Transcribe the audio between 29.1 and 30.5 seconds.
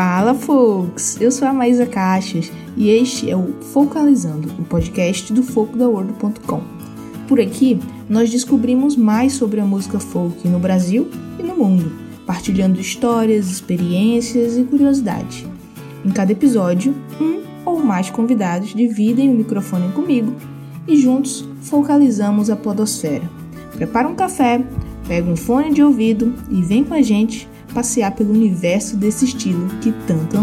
estilo que tanto.